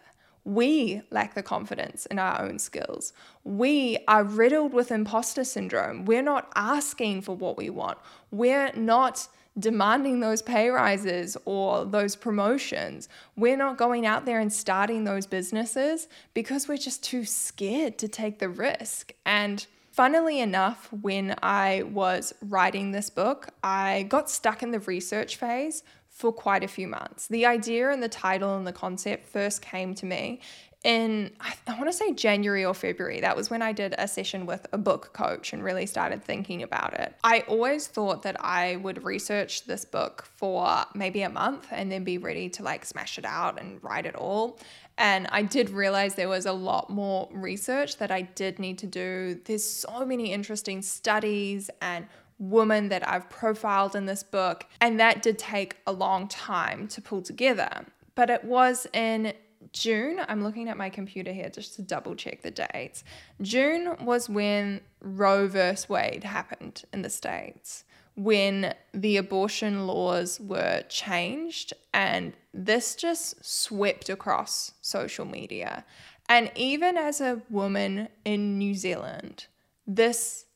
We 0.45 1.03
lack 1.13 1.35
the 1.35 1.45
confidence 1.45 2.07
in 2.07 2.19
our 2.19 2.43
own 2.43 2.59
skills. 2.59 3.13
We 3.45 3.99
are 4.09 4.25
riddled 4.25 4.73
with 4.73 4.91
imposter 4.91 5.45
syndrome. 5.45 6.07
We're 6.07 6.23
not 6.23 6.51
asking 6.57 7.23
for 7.23 7.37
what 7.37 7.57
we 7.57 7.71
want. 7.71 7.99
We're 8.33 8.73
not 8.75 9.29
demanding 9.59 10.21
those 10.21 10.43
pay 10.43 10.69
rises 10.69 11.37
or 11.45 11.85
those 11.85 12.17
promotions. 12.17 13.09
We're 13.37 13.57
not 13.57 13.79
going 13.79 14.07
out 14.07 14.25
there 14.25 14.41
and 14.41 14.53
starting 14.53 15.05
those 15.05 15.27
businesses 15.27 16.09
because 16.35 16.69
we're 16.69 16.79
just 16.79 17.03
too 17.03 17.25
scared 17.25 17.99
to 17.99 18.09
take 18.09 18.39
the 18.39 18.49
risk. 18.49 19.13
And 19.25 19.67
funnily 19.93 20.41
enough, 20.41 20.93
when 20.93 21.35
I 21.43 21.83
was 21.83 22.35
writing 22.41 22.93
this 22.93 23.11
book, 23.11 23.49
I 23.63 24.05
got 24.09 24.31
stuck 24.31 24.63
in 24.63 24.71
the 24.71 24.81
research 24.81 25.37
phase 25.37 25.83
for 26.09 26.33
quite 26.33 26.65
a 26.65 26.69
few 26.69 26.89
months. 26.89 27.29
The 27.29 27.47
idea 27.47 27.91
and 27.91 28.03
the 28.03 28.09
title 28.09 28.57
and 28.57 28.67
the 28.67 28.73
concept 28.73 29.29
first 29.29 29.63
came 29.63 29.95
to 29.95 30.07
me 30.07 30.41
in 30.85 31.33
I, 31.41 31.55
I 31.67 31.75
want 31.75 31.87
to 31.87 31.93
say 31.93 32.13
January 32.13 32.65
or 32.65 32.75
February. 32.75 33.21
That 33.21 33.37
was 33.37 33.51
when 33.51 33.63
I 33.63 33.73
did 33.73 33.95
a 33.99 34.07
session 34.07 34.47
with 34.47 34.67
a 34.73 34.79
book 34.79 35.13
coach 35.13 35.53
and 35.53 35.63
really 35.63 35.87
started 35.87 36.23
thinking 36.25 36.63
about 36.63 36.95
it. 36.95 37.15
I 37.25 37.41
always 37.49 37.87
thought 37.87 38.23
that 38.23 38.37
I 38.45 38.77
would 38.77 39.05
research 39.05 39.65
this 39.65 39.85
book 39.85 40.25
for 40.37 40.85
maybe 40.95 41.23
a 41.23 41.31
month 41.31 41.67
and 41.71 41.91
then 41.91 42.05
be 42.05 42.19
ready 42.19 42.49
to 42.51 42.63
like 42.63 42.85
smash 42.85 43.19
it 43.19 43.25
out 43.25 43.61
and 43.61 43.83
write 43.83 44.07
it 44.07 44.15
all. 44.15 44.59
And 44.97 45.29
I 45.31 45.43
did 45.43 45.71
realize 45.71 46.15
there 46.15 46.29
was 46.29 46.47
a 46.47 46.53
lot 46.53 46.91
more 46.91 47.29
research 47.33 47.99
that 47.99 48.11
I 48.11 48.23
did 48.23 48.59
need 48.59 48.79
to 48.79 48.87
do. 48.87 49.41
There's 49.45 49.65
so 49.65 50.05
many 50.05 50.33
interesting 50.33 50.83
studies 50.83 51.71
and 51.81 52.07
women 52.39 52.89
that 52.89 53.09
I've 53.09 53.29
profiled 53.31 53.97
in 53.97 54.07
this 54.07 54.23
book, 54.23 54.67
and 54.81 54.99
that 55.01 55.23
did 55.23 55.39
take 55.39 55.77
a 55.87 55.93
long 55.93 56.29
time 56.29 56.89
to 56.89 57.01
pull 57.01 57.23
together. 57.23 57.87
But 58.15 58.31
it 58.31 58.45
was 58.45 58.87
in 58.93 59.35
June, 59.73 60.21
I'm 60.29 60.43
looking 60.43 60.69
at 60.69 60.77
my 60.77 60.91
computer 60.91 61.33
here 61.33 61.49
just 61.49 61.77
to 61.77 61.83
double 61.83 62.15
check 62.15 62.43
the 62.43 62.51
dates. 62.51 63.05
June 63.43 63.97
was 64.01 64.29
when 64.29 64.81
Roe 65.01 65.47
versus 65.49 65.89
Wade 65.89 66.25
happened 66.25 66.85
in 66.93 67.03
the 67.03 67.11
States, 67.11 67.85
when 68.15 68.75
the 68.93 69.17
abortion 69.17 69.87
laws 69.87 70.41
were 70.41 70.83
changed, 70.89 71.73
and 71.93 72.33
this 72.53 72.95
just 72.95 73.45
swept 73.45 74.09
across 74.09 74.73
social 74.81 75.25
media. 75.25 75.85
And 76.29 76.51
even 76.55 76.97
as 76.97 77.21
a 77.21 77.43
woman 77.49 78.09
in 78.25 78.59
New 78.59 78.75
Zealand, 78.75 79.47
this 79.87 80.47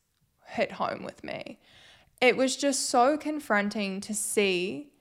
hit 0.46 0.72
home 0.72 1.02
with 1.02 1.24
me. 1.24 1.58
It 2.20 2.36
was 2.36 2.56
just 2.56 2.88
so 2.90 3.16
confronting 3.16 4.00
to 4.02 4.14
see 4.14 4.91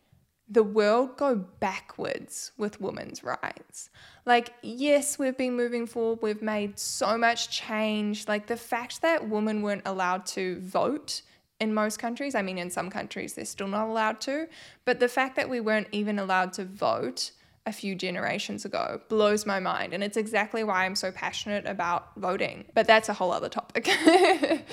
the 0.51 0.63
world 0.63 1.15
go 1.15 1.35
backwards 1.35 2.51
with 2.57 2.81
women's 2.81 3.23
rights. 3.23 3.89
Like, 4.25 4.53
yes, 4.61 5.17
we've 5.17 5.37
been 5.37 5.55
moving 5.55 5.87
forward, 5.87 6.19
we've 6.21 6.41
made 6.41 6.77
so 6.77 7.17
much 7.17 7.49
change. 7.49 8.27
Like, 8.27 8.47
the 8.47 8.57
fact 8.57 9.01
that 9.01 9.29
women 9.29 9.61
weren't 9.61 9.83
allowed 9.85 10.25
to 10.27 10.59
vote 10.59 11.21
in 11.61 11.73
most 11.73 11.99
countries, 11.99 12.35
I 12.35 12.41
mean, 12.41 12.57
in 12.57 12.69
some 12.69 12.89
countries, 12.89 13.33
they're 13.33 13.45
still 13.45 13.67
not 13.67 13.87
allowed 13.87 14.19
to, 14.21 14.47
but 14.83 14.99
the 14.99 15.07
fact 15.07 15.37
that 15.37 15.49
we 15.49 15.61
weren't 15.61 15.87
even 15.93 16.19
allowed 16.19 16.51
to 16.53 16.65
vote 16.65 17.31
a 17.65 17.71
few 17.71 17.95
generations 17.95 18.65
ago 18.65 18.99
blows 19.07 19.45
my 19.45 19.59
mind. 19.59 19.93
And 19.93 20.03
it's 20.03 20.17
exactly 20.17 20.63
why 20.63 20.85
I'm 20.85 20.95
so 20.95 21.11
passionate 21.11 21.65
about 21.67 22.09
voting. 22.17 22.65
But 22.73 22.87
that's 22.87 23.07
a 23.07 23.13
whole 23.13 23.31
other 23.31 23.49
topic. 23.49 23.87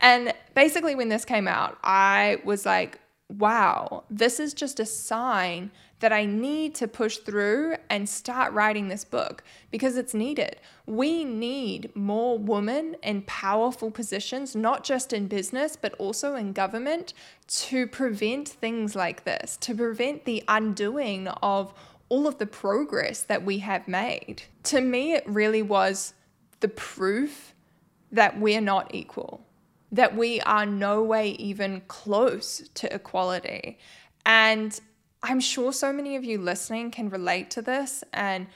and 0.00 0.32
basically, 0.54 0.94
when 0.94 1.08
this 1.08 1.24
came 1.24 1.48
out, 1.48 1.78
I 1.82 2.38
was 2.44 2.66
like, 2.66 3.00
wow, 3.28 4.04
this 4.10 4.38
is 4.38 4.54
just 4.54 4.78
a 4.80 4.86
sign 4.86 5.70
that 6.00 6.12
I 6.12 6.26
need 6.26 6.74
to 6.76 6.88
push 6.88 7.16
through 7.18 7.76
and 7.88 8.08
start 8.08 8.52
writing 8.52 8.88
this 8.88 9.04
book 9.04 9.42
because 9.70 9.96
it's 9.96 10.12
needed. 10.12 10.56
We 10.86 11.24
need 11.24 11.94
more 11.96 12.38
women 12.38 12.96
in 13.02 13.22
powerful 13.22 13.90
positions, 13.90 14.54
not 14.54 14.84
just 14.84 15.12
in 15.12 15.28
business, 15.28 15.76
but 15.76 15.94
also 15.94 16.34
in 16.34 16.52
government, 16.52 17.14
to 17.48 17.86
prevent 17.86 18.48
things 18.48 18.94
like 18.94 19.24
this, 19.24 19.56
to 19.62 19.74
prevent 19.74 20.26
the 20.26 20.44
undoing 20.46 21.28
of 21.28 21.72
all 22.10 22.26
of 22.26 22.36
the 22.36 22.46
progress 22.46 23.22
that 23.22 23.44
we 23.44 23.58
have 23.58 23.88
made. 23.88 24.42
To 24.64 24.80
me, 24.82 25.14
it 25.14 25.24
really 25.26 25.62
was 25.62 26.12
the 26.60 26.68
proof 26.68 27.54
that 28.12 28.38
we're 28.38 28.60
not 28.60 28.94
equal, 28.94 29.46
that 29.94 30.16
we 30.16 30.40
are 30.40 30.66
no 30.66 31.02
way 31.04 31.30
even 31.30 31.80
close 31.86 32.68
to 32.74 32.92
equality. 32.92 33.78
And 34.26 34.78
I'm 35.22 35.38
sure 35.38 35.72
so 35.72 35.92
many 35.92 36.16
of 36.16 36.24
you 36.24 36.38
listening 36.38 36.90
can 36.90 37.08
relate 37.10 37.48
to 37.52 37.62
this 37.62 38.02
and 38.12 38.48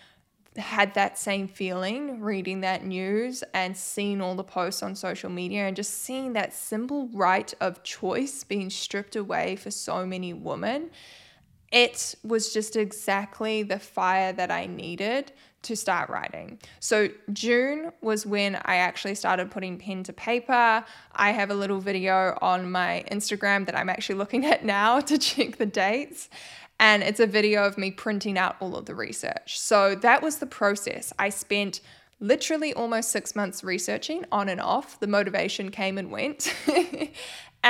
had 0.56 0.94
that 0.94 1.16
same 1.16 1.46
feeling 1.46 2.20
reading 2.20 2.62
that 2.62 2.84
news 2.84 3.44
and 3.54 3.76
seeing 3.76 4.20
all 4.20 4.34
the 4.34 4.42
posts 4.42 4.82
on 4.82 4.96
social 4.96 5.30
media 5.30 5.68
and 5.68 5.76
just 5.76 6.02
seeing 6.02 6.32
that 6.32 6.52
simple 6.52 7.08
right 7.12 7.54
of 7.60 7.84
choice 7.84 8.42
being 8.42 8.68
stripped 8.68 9.14
away 9.14 9.54
for 9.54 9.70
so 9.70 10.04
many 10.04 10.32
women. 10.32 10.90
It 11.70 12.16
was 12.24 12.52
just 12.52 12.74
exactly 12.74 13.62
the 13.62 13.78
fire 13.78 14.32
that 14.32 14.50
I 14.50 14.66
needed 14.66 15.30
to 15.62 15.76
start 15.76 16.08
writing. 16.08 16.58
So, 16.80 17.08
June 17.32 17.92
was 18.00 18.24
when 18.24 18.56
I 18.56 18.76
actually 18.76 19.14
started 19.14 19.50
putting 19.50 19.78
pen 19.78 20.02
to 20.04 20.12
paper. 20.12 20.84
I 21.12 21.30
have 21.30 21.50
a 21.50 21.54
little 21.54 21.80
video 21.80 22.38
on 22.40 22.70
my 22.70 23.04
Instagram 23.10 23.66
that 23.66 23.76
I'm 23.76 23.88
actually 23.88 24.16
looking 24.16 24.46
at 24.46 24.64
now 24.64 25.00
to 25.10 25.18
check 25.18 25.56
the 25.56 25.66
dates. 25.66 26.28
And 26.80 27.02
it's 27.02 27.18
a 27.18 27.26
video 27.26 27.64
of 27.64 27.76
me 27.76 27.90
printing 27.90 28.38
out 28.38 28.56
all 28.60 28.76
of 28.76 28.86
the 28.86 28.94
research. 28.94 29.58
So, 29.58 29.94
that 29.96 30.22
was 30.22 30.38
the 30.38 30.46
process. 30.46 31.12
I 31.18 31.30
spent 31.30 31.80
literally 32.20 32.72
almost 32.74 33.10
six 33.10 33.36
months 33.36 33.62
researching 33.62 34.24
on 34.32 34.48
and 34.48 34.60
off. 34.60 34.98
The 35.00 35.06
motivation 35.06 35.70
came 35.70 35.98
and 35.98 36.10
went. 36.10 36.54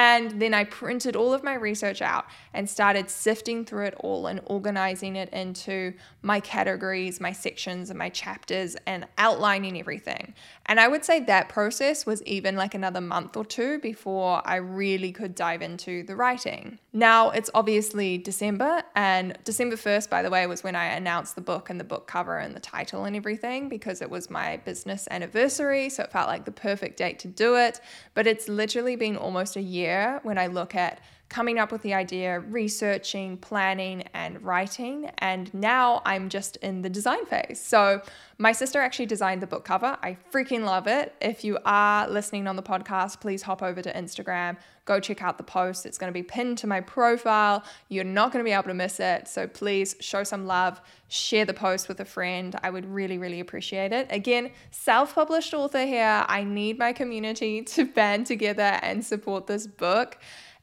And 0.00 0.40
then 0.40 0.54
I 0.54 0.62
printed 0.62 1.16
all 1.16 1.34
of 1.34 1.42
my 1.42 1.54
research 1.54 2.02
out 2.02 2.26
and 2.54 2.70
started 2.70 3.10
sifting 3.10 3.64
through 3.64 3.86
it 3.86 3.94
all 3.98 4.28
and 4.28 4.40
organizing 4.44 5.16
it 5.16 5.28
into 5.30 5.92
my 6.22 6.38
categories, 6.38 7.20
my 7.20 7.32
sections, 7.32 7.90
and 7.90 7.98
my 7.98 8.08
chapters 8.08 8.76
and 8.86 9.08
outlining 9.18 9.76
everything. 9.76 10.34
And 10.66 10.78
I 10.78 10.86
would 10.86 11.04
say 11.04 11.18
that 11.24 11.48
process 11.48 12.06
was 12.06 12.22
even 12.22 12.54
like 12.54 12.76
another 12.76 13.00
month 13.00 13.36
or 13.36 13.44
two 13.44 13.80
before 13.80 14.40
I 14.44 14.56
really 14.56 15.10
could 15.10 15.34
dive 15.34 15.62
into 15.62 16.04
the 16.04 16.14
writing. 16.14 16.78
Now 16.92 17.30
it's 17.30 17.50
obviously 17.52 18.18
December, 18.18 18.84
and 18.94 19.36
December 19.42 19.74
1st, 19.74 20.08
by 20.08 20.22
the 20.22 20.30
way, 20.30 20.46
was 20.46 20.62
when 20.62 20.76
I 20.76 20.86
announced 20.86 21.34
the 21.34 21.40
book 21.40 21.70
and 21.70 21.80
the 21.80 21.84
book 21.84 22.06
cover 22.06 22.38
and 22.38 22.54
the 22.54 22.60
title 22.60 23.04
and 23.04 23.16
everything 23.16 23.68
because 23.68 24.00
it 24.00 24.10
was 24.10 24.30
my 24.30 24.58
business 24.58 25.08
anniversary. 25.10 25.88
So 25.88 26.04
it 26.04 26.12
felt 26.12 26.28
like 26.28 26.44
the 26.44 26.52
perfect 26.52 26.98
date 26.98 27.18
to 27.20 27.28
do 27.28 27.56
it. 27.56 27.80
But 28.14 28.28
it's 28.28 28.48
literally 28.48 28.94
been 28.94 29.16
almost 29.16 29.56
a 29.56 29.60
year 29.60 29.87
year 29.88 30.20
when 30.22 30.38
I 30.38 30.46
look 30.46 30.74
at 30.74 31.00
coming 31.28 31.58
up 31.58 31.70
with 31.70 31.82
the 31.82 31.92
idea, 31.92 32.40
researching, 32.40 33.36
planning, 33.36 34.02
and 34.14 34.42
writing. 34.42 35.10
And 35.18 35.52
now 35.52 36.00
I'm 36.06 36.28
just 36.28 36.56
in 36.56 36.82
the 36.82 36.88
design 36.88 37.26
phase. 37.26 37.60
So, 37.60 38.02
my 38.40 38.52
sister 38.52 38.80
actually 38.80 39.06
designed 39.06 39.42
the 39.42 39.48
book 39.48 39.64
cover. 39.64 39.98
I 40.00 40.16
freaking 40.32 40.64
love 40.64 40.86
it. 40.86 41.12
If 41.20 41.42
you 41.42 41.58
are 41.64 42.08
listening 42.08 42.46
on 42.46 42.54
the 42.54 42.62
podcast, 42.62 43.20
please 43.20 43.42
hop 43.42 43.64
over 43.64 43.82
to 43.82 43.92
Instagram, 43.92 44.56
go 44.84 45.00
check 45.00 45.22
out 45.22 45.38
the 45.38 45.44
post. 45.44 45.84
It's 45.84 45.98
going 45.98 46.12
to 46.12 46.14
be 46.14 46.22
pinned 46.22 46.56
to 46.58 46.68
my 46.68 46.80
profile. 46.80 47.64
You're 47.88 48.04
not 48.04 48.32
going 48.32 48.44
to 48.44 48.48
be 48.48 48.52
able 48.52 48.68
to 48.68 48.74
miss 48.74 49.00
it. 49.00 49.28
So, 49.28 49.48
please 49.48 49.96
show 50.00 50.24
some 50.24 50.46
love, 50.46 50.80
share 51.08 51.44
the 51.44 51.54
post 51.54 51.88
with 51.88 52.00
a 52.00 52.04
friend. 52.04 52.56
I 52.62 52.70
would 52.70 52.86
really, 52.86 53.18
really 53.18 53.40
appreciate 53.40 53.92
it. 53.92 54.06
Again, 54.10 54.50
self 54.70 55.14
published 55.14 55.52
author 55.52 55.84
here. 55.84 56.24
I 56.26 56.44
need 56.44 56.78
my 56.78 56.92
community 56.92 57.62
to 57.74 57.84
band 57.84 58.26
together 58.26 58.78
and 58.82 59.04
support 59.04 59.46
this 59.46 59.66
book 59.66 60.16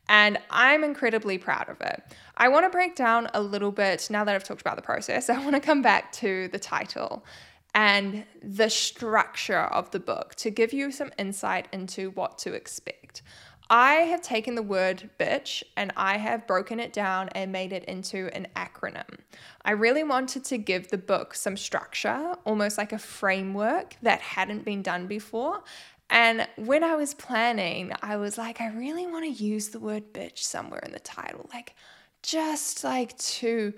and 0.08 0.38
I'm 0.50 0.84
incredibly 0.84 1.38
proud 1.38 1.70
of 1.70 1.82
it. 1.82 2.04
I 2.38 2.48
want 2.50 2.66
to 2.66 2.70
break 2.70 2.96
down 2.96 3.30
a 3.34 3.42
little 3.42 3.72
bit 3.72 4.08
now 4.10 4.24
that 4.24 4.36
I've 4.36 4.44
talked 4.44 4.62
about 4.62 4.76
the 4.76 4.82
process. 4.82 5.30
I 5.30 5.40
want 5.40 5.56
to 5.56 5.62
come 5.62 5.82
back 5.82 6.12
to 6.14 6.48
the 6.50 6.60
title 6.60 7.26
and 7.74 8.24
the 8.42 8.70
structure 8.70 9.60
of 9.60 9.92
the 9.92 10.00
book 10.00 10.36
to 10.36 10.50
give 10.50 10.72
you 10.72 10.92
some 10.92 11.12
insight 11.20 11.68
into 11.74 12.12
what 12.12 12.38
to 12.40 12.54
expect. 12.54 13.22
I 13.70 13.94
have 13.94 14.22
taken 14.22 14.54
the 14.54 14.62
word 14.62 15.10
bitch 15.20 15.64
and 15.76 15.92
I 15.98 16.18
have 16.18 16.46
broken 16.46 16.80
it 16.80 16.94
down 16.94 17.30
and 17.30 17.52
made 17.52 17.74
it 17.74 17.84
into 17.86 18.30
an 18.36 18.48
acronym. 18.56 19.18
I 19.64 19.72
really 19.72 20.04
wanted 20.04 20.46
to 20.46 20.60
give 20.60 20.90
the 20.90 21.00
book 21.00 21.34
some 21.34 21.58
structure, 21.58 22.36
almost 22.46 22.78
like 22.78 22.94
a 22.94 23.00
framework 23.00 23.96
that 24.04 24.22
hadn't 24.22 24.66
been 24.66 24.84
done 24.84 25.08
before, 25.08 25.64
and 26.10 26.48
when 26.56 26.84
I 26.84 26.96
was 26.96 27.14
planning, 27.14 27.92
I 28.02 28.18
was 28.18 28.38
like, 28.38 28.62
I 28.62 28.68
really 28.68 29.08
want 29.08 29.26
to 29.26 29.44
use 29.44 29.70
the 29.70 29.80
word 29.80 30.14
bitch 30.14 30.40
somewhere 30.40 30.82
in 30.86 30.92
the 30.92 31.00
title, 31.00 31.50
like 31.54 31.76
just 32.22 32.84
like 32.84 33.18
to 33.18 33.74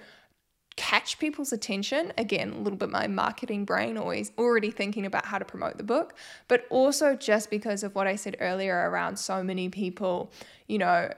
catch 0.76 1.20
people's 1.20 1.52
attention. 1.52 2.14
Again, 2.18 2.52
a 2.52 2.58
little 2.60 2.78
bit 2.78 2.90
my 2.90 3.08
marketing 3.08 3.66
brain 3.66 3.98
always 3.98 4.32
already 4.38 4.72
thinking 4.72 5.06
about 5.06 5.26
how 5.26 5.40
to 5.40 5.46
promote 5.46 5.78
the 5.78 5.84
book, 5.84 6.16
but 6.48 6.66
also 6.70 7.16
just 7.16 7.50
because 7.50 7.84
of 7.84 7.96
what 7.96 8.08
I 8.08 8.16
said 8.16 8.38
earlier 8.40 8.90
around 8.90 9.18
so 9.18 9.44
many 9.44 9.70
people, 9.70 10.32
you 10.68 10.78
know, 10.78 11.12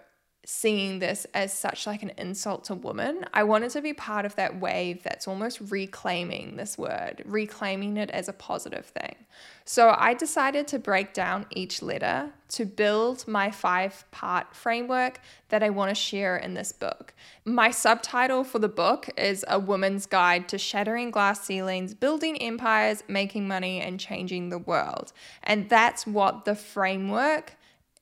seeing 0.51 0.98
this 0.98 1.27
as 1.36 1.53
such 1.53 1.86
like 1.86 2.01
an 2.01 2.12
insult 2.18 2.63
to 2.63 2.74
women. 2.74 3.24
I 3.36 3.44
wanted 3.44 3.70
to 3.72 3.84
be 3.84 3.94
part 3.94 4.25
of 4.25 4.36
that 4.38 4.60
wave 4.60 5.03
that's 5.03 5.27
almost 5.27 5.62
reclaiming 5.70 6.56
this 6.56 6.75
word, 6.75 7.22
reclaiming 7.24 7.98
it 7.98 8.10
as 8.10 8.27
a 8.27 8.34
positive 8.34 8.88
thing. 8.88 9.15
So 9.63 9.94
I 9.96 10.15
decided 10.15 10.68
to 10.70 10.79
break 10.79 11.13
down 11.13 11.46
each 11.51 11.84
letter 11.84 12.32
to 12.50 12.65
build 12.65 13.27
my 13.27 13.51
five 13.51 14.03
part 14.10 14.56
framework 14.56 15.22
that 15.50 15.62
I 15.62 15.70
want 15.70 15.89
to 15.89 15.96
share 15.96 16.36
in 16.36 16.56
this 16.56 16.72
book. 16.72 17.13
My 17.46 17.70
subtitle 17.70 18.44
for 18.44 18.58
the 18.58 18.68
book 18.68 19.08
is 19.15 19.46
A 19.48 19.60
Woman's 19.60 20.08
Guide 20.08 20.50
to 20.50 20.58
Shattering 20.58 21.12
Glass 21.12 21.46
Ceilings, 21.46 21.94
Building 21.94 22.41
Empires, 22.41 23.03
Making 23.08 23.48
Money, 23.48 23.82
and 23.82 24.00
Changing 24.00 24.50
the 24.50 24.58
World. 24.58 25.13
And 25.44 25.70
that's 25.70 26.08
what 26.08 26.46
the 26.46 26.56
framework 26.56 27.53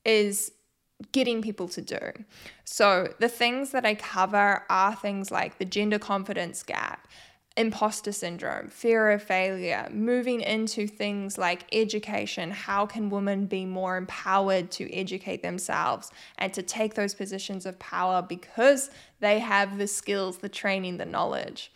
is 0.06 0.52
getting 1.12 1.42
people 1.42 1.68
to 1.68 1.80
do. 1.80 1.98
So, 2.64 3.14
the 3.18 3.28
things 3.28 3.70
that 3.70 3.86
I 3.86 3.94
cover 3.94 4.64
are 4.68 4.94
things 4.94 5.30
like 5.30 5.58
the 5.58 5.64
gender 5.64 5.98
confidence 5.98 6.62
gap, 6.62 7.06
imposter 7.56 8.12
syndrome, 8.12 8.68
fear 8.68 9.10
of 9.10 9.22
failure, 9.22 9.88
moving 9.92 10.40
into 10.40 10.86
things 10.86 11.38
like 11.38 11.64
education. 11.72 12.50
How 12.50 12.86
can 12.86 13.10
women 13.10 13.46
be 13.46 13.64
more 13.64 13.96
empowered 13.96 14.70
to 14.72 14.92
educate 14.92 15.42
themselves 15.42 16.10
and 16.38 16.52
to 16.54 16.62
take 16.62 16.94
those 16.94 17.14
positions 17.14 17.64
of 17.66 17.78
power 17.78 18.22
because 18.22 18.90
they 19.20 19.38
have 19.38 19.78
the 19.78 19.86
skills, 19.86 20.38
the 20.38 20.48
training, 20.48 20.98
the 20.98 21.06
knowledge? 21.06 21.72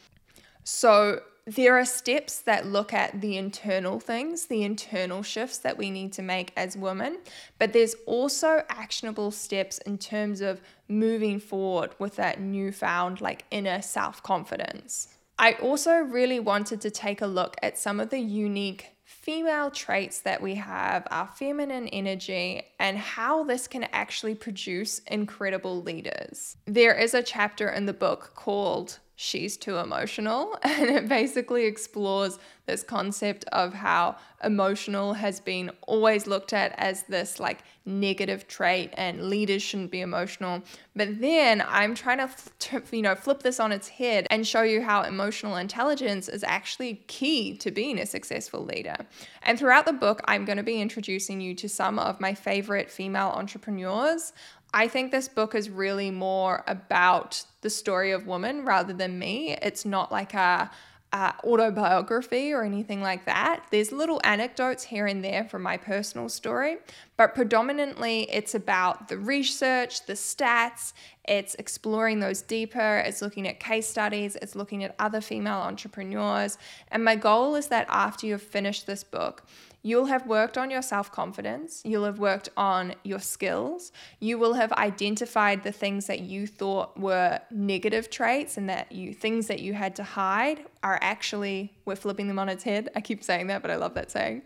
So, 0.64 1.20
there 1.46 1.76
are 1.76 1.84
steps 1.84 2.40
that 2.42 2.66
look 2.66 2.92
at 2.92 3.20
the 3.20 3.36
internal 3.36 3.98
things, 3.98 4.46
the 4.46 4.62
internal 4.62 5.22
shifts 5.22 5.58
that 5.58 5.76
we 5.76 5.90
need 5.90 6.12
to 6.12 6.22
make 6.22 6.52
as 6.56 6.76
women, 6.76 7.18
but 7.58 7.72
there's 7.72 7.96
also 8.06 8.62
actionable 8.68 9.30
steps 9.30 9.78
in 9.78 9.98
terms 9.98 10.40
of 10.40 10.60
moving 10.88 11.40
forward 11.40 11.94
with 11.98 12.16
that 12.16 12.40
newfound, 12.40 13.20
like, 13.20 13.44
inner 13.50 13.82
self 13.82 14.22
confidence. 14.22 15.08
I 15.38 15.54
also 15.54 15.94
really 15.94 16.38
wanted 16.38 16.80
to 16.82 16.90
take 16.90 17.20
a 17.20 17.26
look 17.26 17.56
at 17.62 17.76
some 17.76 17.98
of 17.98 18.10
the 18.10 18.20
unique 18.20 18.92
female 19.04 19.70
traits 19.70 20.20
that 20.20 20.40
we 20.40 20.54
have, 20.54 21.06
our 21.10 21.26
feminine 21.26 21.88
energy, 21.88 22.62
and 22.78 22.96
how 22.96 23.42
this 23.42 23.66
can 23.66 23.84
actually 23.92 24.36
produce 24.36 25.00
incredible 25.00 25.82
leaders. 25.82 26.56
There 26.66 26.94
is 26.94 27.14
a 27.14 27.22
chapter 27.22 27.68
in 27.68 27.86
the 27.86 27.92
book 27.92 28.32
called 28.36 29.00
she's 29.22 29.56
too 29.56 29.78
emotional. 29.78 30.58
And 30.72 30.90
it 30.90 31.08
basically 31.08 31.66
explores 31.66 32.38
this 32.66 32.82
concept 32.82 33.44
of 33.52 33.74
how 33.74 34.16
emotional 34.42 35.14
has 35.14 35.38
been 35.38 35.70
always 35.86 36.26
looked 36.26 36.52
at 36.52 36.74
as 36.78 37.04
this 37.04 37.38
like 37.38 37.62
negative 37.84 38.48
trait 38.48 38.90
and 38.94 39.28
leaders 39.28 39.62
shouldn't 39.62 39.90
be 39.90 40.00
emotional. 40.00 40.62
But 40.96 41.20
then 41.20 41.62
I'm 41.66 41.94
trying 41.94 42.18
to, 42.18 42.82
you 42.90 43.02
know, 43.02 43.14
flip 43.14 43.42
this 43.42 43.60
on 43.60 43.70
its 43.70 43.88
head 43.88 44.26
and 44.30 44.46
show 44.46 44.62
you 44.62 44.82
how 44.82 45.02
emotional 45.02 45.56
intelligence 45.56 46.28
is 46.28 46.42
actually 46.42 46.94
key 47.06 47.56
to 47.58 47.70
being 47.70 47.98
a 47.98 48.06
successful 48.06 48.64
leader. 48.64 48.96
And 49.42 49.58
throughout 49.58 49.86
the 49.86 49.92
book, 49.92 50.20
I'm 50.24 50.44
going 50.44 50.58
to 50.58 50.64
be 50.64 50.80
introducing 50.80 51.40
you 51.40 51.54
to 51.56 51.68
some 51.68 51.98
of 51.98 52.20
my 52.20 52.34
favorite 52.34 52.90
female 52.90 53.32
entrepreneurs. 53.34 54.32
I 54.74 54.88
think 54.88 55.10
this 55.10 55.28
book 55.28 55.54
is 55.54 55.68
really 55.68 56.10
more 56.10 56.64
about 56.66 57.44
the 57.60 57.70
story 57.70 58.12
of 58.12 58.26
women 58.26 58.64
rather 58.64 58.92
than 58.92 59.18
me. 59.18 59.56
It's 59.60 59.84
not 59.84 60.10
like 60.10 60.32
a, 60.32 60.70
a, 61.12 61.34
autobiography 61.44 62.54
or 62.54 62.62
anything 62.62 63.02
like 63.02 63.26
that. 63.26 63.66
There's 63.70 63.92
little 63.92 64.18
anecdotes 64.24 64.82
here 64.82 65.06
and 65.06 65.22
there 65.22 65.44
from 65.44 65.60
my 65.60 65.76
personal 65.76 66.30
story, 66.30 66.78
but 67.18 67.34
predominantly 67.34 68.22
it's 68.32 68.54
about 68.54 69.08
the 69.08 69.18
research, 69.18 70.06
the 70.06 70.14
stats, 70.14 70.94
It's 71.28 71.54
exploring 71.56 72.20
those 72.20 72.40
deeper, 72.40 73.02
it's 73.06 73.20
looking 73.20 73.46
at 73.46 73.60
case 73.60 73.86
studies, 73.86 74.36
it's 74.36 74.56
looking 74.56 74.82
at 74.84 74.94
other 74.98 75.20
female 75.20 75.60
entrepreneurs. 75.60 76.56
And 76.88 77.04
my 77.04 77.16
goal 77.16 77.56
is 77.56 77.66
that 77.68 77.86
after 77.90 78.26
you've 78.26 78.42
finished 78.42 78.86
this 78.86 79.04
book, 79.04 79.44
You'll 79.84 80.06
have 80.06 80.26
worked 80.26 80.56
on 80.56 80.70
your 80.70 80.82
self 80.82 81.10
confidence. 81.10 81.82
You'll 81.84 82.04
have 82.04 82.18
worked 82.18 82.48
on 82.56 82.94
your 83.02 83.18
skills. 83.18 83.90
You 84.20 84.38
will 84.38 84.54
have 84.54 84.72
identified 84.72 85.64
the 85.64 85.72
things 85.72 86.06
that 86.06 86.20
you 86.20 86.46
thought 86.46 86.98
were 86.98 87.40
negative 87.50 88.08
traits 88.08 88.56
and 88.56 88.68
that 88.68 88.92
you 88.92 89.12
things 89.12 89.48
that 89.48 89.60
you 89.60 89.74
had 89.74 89.96
to 89.96 90.04
hide 90.04 90.64
are 90.82 90.98
actually, 91.02 91.72
we're 91.84 91.96
flipping 91.96 92.28
them 92.28 92.38
on 92.38 92.48
its 92.48 92.62
head. 92.62 92.90
I 92.94 93.00
keep 93.00 93.24
saying 93.24 93.48
that, 93.48 93.62
but 93.62 93.70
I 93.70 93.76
love 93.76 93.94
that 93.94 94.10
saying. 94.10 94.42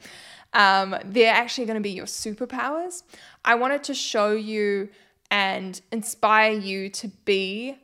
Um, 0.55 0.97
they're 1.05 1.35
actually 1.35 1.67
going 1.67 1.77
to 1.77 1.83
be 1.83 1.91
your 1.91 2.07
superpowers. 2.07 3.03
I 3.45 3.57
wanted 3.57 3.85
to 3.85 3.95
show 3.95 4.33
you 4.33 4.89
and 5.31 5.81
inspire 5.93 6.53
you 6.53 6.89
to 6.89 7.09
be 7.25 7.77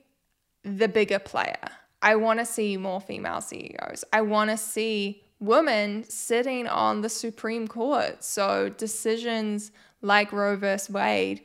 the 0.64 0.88
bigger 0.88 1.18
player. 1.18 1.58
I 2.00 2.16
want 2.16 2.40
to 2.40 2.46
see 2.46 2.76
more 2.76 3.00
female 3.00 3.40
CEOs. 3.40 4.04
I 4.12 4.22
want 4.22 4.50
to 4.50 4.56
see 4.56 5.22
women 5.42 6.04
sitting 6.04 6.68
on 6.68 7.00
the 7.00 7.08
Supreme 7.08 7.66
Court. 7.66 8.22
So 8.22 8.68
decisions 8.68 9.72
like 10.00 10.32
Roe 10.32 10.56
vs. 10.56 10.88
Wade 10.88 11.42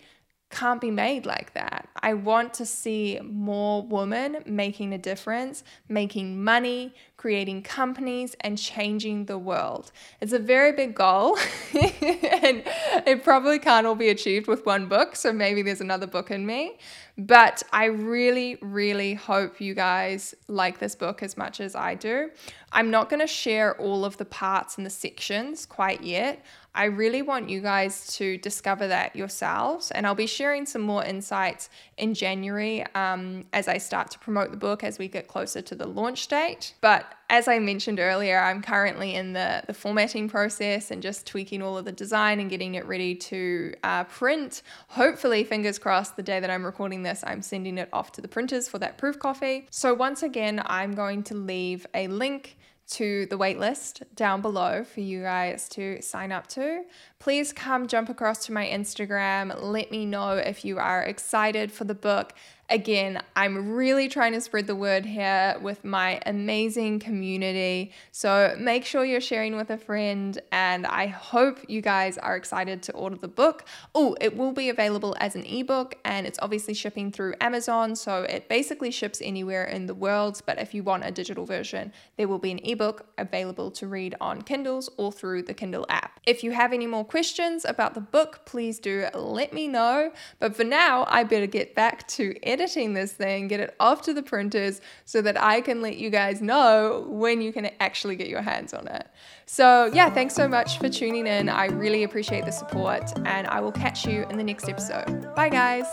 can't 0.50 0.80
be 0.80 0.92
made 0.92 1.26
like 1.26 1.54
that. 1.54 1.90
I 2.00 2.14
want 2.14 2.54
to 2.56 2.66
see 2.66 3.20
more 3.22 3.82
women 3.82 4.44
making 4.46 4.94
a 4.94 4.98
difference, 4.98 5.64
making 5.90 6.42
money, 6.42 6.94
creating 7.18 7.64
companies, 7.64 8.36
and 8.42 8.58
changing 8.58 9.26
the 9.26 9.38
world. 9.38 9.92
It's 10.22 10.32
a 10.32 10.40
very 10.40 10.72
big 10.72 10.96
goal, 10.96 11.38
and 11.74 12.64
it 13.06 13.24
probably 13.24 13.60
can't 13.60 13.86
all 13.86 13.96
be 13.96 14.10
achieved 14.10 14.48
with 14.48 14.66
one 14.66 14.88
book. 14.88 15.16
So 15.18 15.34
maybe 15.34 15.64
there's 15.64 15.82
another 15.82 16.08
book 16.08 16.32
in 16.32 16.46
me. 16.46 16.78
But 17.18 17.64
I 17.74 17.86
really, 17.86 18.58
really 18.62 19.16
hope 19.16 19.60
you 19.60 19.74
guys 19.74 20.36
like 20.48 20.78
this 20.78 20.96
book 20.96 21.24
as 21.24 21.36
much 21.36 21.60
as 21.60 21.76
I 21.76 21.96
do. 21.96 22.30
I'm 22.72 22.92
not 22.92 23.10
going 23.10 23.22
to 23.22 23.28
share 23.28 23.76
all 23.82 24.06
of 24.06 24.18
the 24.18 24.26
parts 24.26 24.78
and 24.78 24.86
the 24.86 24.92
sections 24.92 25.66
quite 25.66 26.04
yet. 26.04 26.46
I 26.78 26.86
really 26.86 27.24
want 27.24 27.50
you 27.50 27.60
guys 27.60 28.06
to 28.18 28.38
discover 28.38 28.88
that 28.88 29.16
yourselves. 29.16 29.90
And 29.90 30.06
I'll 30.06 30.14
be 30.14 30.28
sharing 30.28 30.68
some 30.68 30.84
more 30.84 31.04
insights 31.04 31.70
in 31.98 32.14
January 32.14 32.86
um, 32.94 33.46
as 33.52 33.68
I 33.68 33.80
start 33.80 34.12
to 34.12 34.20
promote 34.20 34.52
the 34.52 34.58
book 34.58 34.84
as 34.84 35.00
we 35.00 35.08
get 35.08 35.28
closer 35.28 35.62
to 35.64 35.74
the 35.74 35.88
launch 35.88 36.28
date. 36.28 36.76
But 36.80 37.12
as 37.30 37.48
I 37.48 37.60
mentioned 37.60 38.00
earlier, 38.00 38.40
I'm 38.40 38.62
currently 38.62 39.16
in 39.16 39.34
the, 39.34 39.64
the 39.66 39.74
formatting 39.74 40.30
process 40.30 40.92
and 40.92 41.02
just 41.02 41.26
tweaking 41.26 41.62
all 41.62 41.78
of 41.78 41.86
the 41.86 41.92
design 41.92 42.40
and 42.40 42.50
getting 42.50 42.76
it 42.76 42.86
ready 42.86 43.16
to 43.16 43.74
uh, 43.84 44.04
print. 44.06 44.62
Hopefully, 44.90 45.44
fingers 45.44 45.80
crossed, 45.80 46.16
the 46.16 46.24
day 46.24 46.40
that 46.40 46.50
I'm 46.50 46.64
recording 46.64 47.04
this, 47.04 47.24
I'm 47.26 47.42
sending 47.42 47.78
it 47.80 47.90
off 47.92 48.14
to 48.14 48.22
the 48.22 48.28
printers 48.28 48.70
for 48.70 48.80
that 48.80 48.98
proof 48.98 49.20
copy. 49.20 49.68
So, 49.72 49.94
once 49.94 50.24
again, 50.24 50.62
I'm 50.68 50.94
going 50.94 51.24
to 51.24 51.36
leave 51.36 51.86
a 51.94 52.08
link 52.08 52.57
to 52.88 53.26
the 53.28 53.38
waitlist 53.38 54.04
down 54.16 54.42
below 54.42 54.84
for 54.84 55.02
you 55.02 55.22
guys 55.22 55.68
to 55.70 56.02
sign 56.02 56.32
up 56.32 56.48
to. 56.48 56.84
Please 57.20 57.52
come 57.52 57.88
jump 57.88 58.10
across 58.10 58.46
to 58.46 58.54
my 58.54 58.66
Instagram. 58.68 59.60
Let 59.62 59.92
me 59.92 60.06
know 60.06 60.34
if 60.34 60.64
you 60.64 60.78
are 60.78 61.02
excited 61.02 61.72
for 61.72 61.84
the 61.84 61.96
book 61.96 62.34
Again, 62.70 63.22
I'm 63.34 63.72
really 63.72 64.10
trying 64.10 64.34
to 64.34 64.42
spread 64.42 64.68
the 64.68 64.76
word 64.76 65.06
here 65.06 65.56
with 65.62 65.86
my 65.86 66.20
amazing 66.26 67.00
community. 67.00 67.94
So 68.12 68.56
make 68.60 68.84
sure 68.84 69.06
you're 69.06 69.22
sharing 69.22 69.56
with 69.56 69.70
a 69.70 69.78
friend, 69.78 70.38
and 70.52 70.86
I 70.86 71.08
hope 71.08 71.60
you 71.70 71.80
guys 71.80 72.18
are 72.18 72.36
excited 72.36 72.84
to 72.84 72.92
order 72.92 73.16
the 73.16 73.30
book. 73.30 73.64
Oh, 73.96 74.18
it 74.20 74.36
will 74.36 74.52
be 74.52 74.68
available 74.68 75.16
as 75.22 75.38
an 75.38 75.46
ebook, 75.46 75.96
and 76.04 76.28
it's 76.28 76.40
obviously 76.42 76.74
shipping 76.74 77.10
through 77.10 77.36
Amazon. 77.40 77.96
So 77.96 78.24
it 78.24 78.50
basically 78.50 78.92
ships 78.92 79.22
anywhere 79.24 79.64
in 79.64 79.86
the 79.86 79.96
world. 79.96 80.42
But 80.46 80.60
if 80.60 80.74
you 80.74 80.84
want 80.84 81.06
a 81.06 81.12
digital 81.12 81.46
version, 81.46 81.94
there 82.18 82.28
will 82.28 82.38
be 82.38 82.52
an 82.52 82.60
ebook 82.66 83.06
available 83.18 83.72
to 83.72 83.88
read 83.88 84.14
on 84.20 84.42
Kindles 84.42 84.90
or 84.98 85.14
through 85.14 85.44
the 85.44 85.54
Kindle 85.54 85.86
app. 85.88 86.20
If 86.26 86.44
you 86.44 86.52
have 86.52 86.74
any 86.74 86.86
more 86.86 87.06
questions 87.08 87.66
about 87.66 87.94
the 87.94 88.02
book, 88.02 88.42
please 88.46 88.80
do 88.80 89.08
let 89.14 89.54
me 89.54 89.68
know. 89.68 90.12
But 90.40 90.56
for 90.56 90.64
now, 90.64 91.06
I 91.08 91.24
better 91.24 91.48
get 91.48 91.76
back 91.76 92.08
to 92.10 92.36
editing 92.44 92.94
this 92.94 93.14
thing, 93.14 93.48
get 93.48 93.60
it 93.60 93.76
off 93.80 94.02
to 94.04 94.14
the 94.14 94.24
printers 94.24 94.82
so 95.06 95.22
that 95.22 95.42
I 95.42 95.62
can 95.62 95.82
let 95.82 95.98
you 95.98 96.10
guys 96.10 96.42
know 96.42 97.06
when 97.08 97.42
you 97.42 97.52
can 97.52 97.70
actually 97.80 98.16
get 98.16 98.28
your 98.28 98.42
hands 98.42 98.74
on 98.74 98.88
it. 98.88 99.08
So, 99.46 99.90
yeah, 99.94 100.10
thanks 100.10 100.36
so 100.36 100.48
much 100.48 100.78
for 100.78 100.90
tuning 100.90 101.28
in. 101.28 101.50
I 101.50 101.68
really 101.68 102.04
appreciate 102.04 102.46
the 102.46 102.52
support, 102.52 103.12
and 103.26 103.48
I 103.48 103.62
will 103.62 103.72
catch 103.72 104.06
you 104.06 104.26
in 104.30 104.38
the 104.38 104.44
next 104.44 104.68
episode. 104.68 105.34
Bye, 105.36 105.50
guys. 105.50 105.86